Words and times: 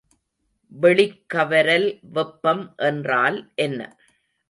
வெளிக்கவரல் 0.71 1.87
வெப்பம் 2.11 2.75
என்றால் 2.83 3.39
என்ன? 3.59 3.79